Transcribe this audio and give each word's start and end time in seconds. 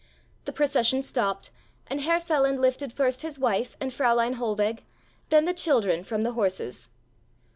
The 0.45 0.51
procession 0.51 1.03
stopped 1.03 1.51
and 1.85 2.01
Herr 2.01 2.19
Feland 2.19 2.57
lifted 2.59 2.91
first 2.91 3.21
his 3.21 3.37
wife 3.37 3.77
and 3.79 3.91
Fräulein 3.91 4.37
Hohlweg, 4.37 4.79
then 5.29 5.45
the 5.45 5.53
children, 5.53 6.03
from 6.03 6.23
the 6.23 6.31
horses. 6.31 6.89